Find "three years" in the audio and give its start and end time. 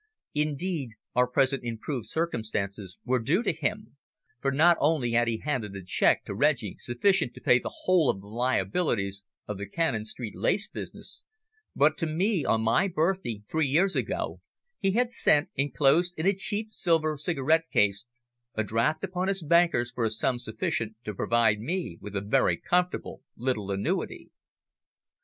13.47-13.95